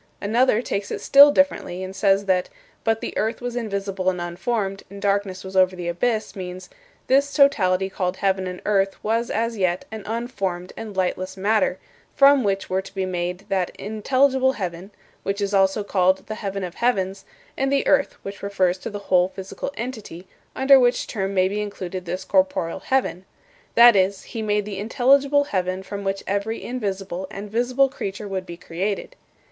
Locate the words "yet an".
9.59-10.01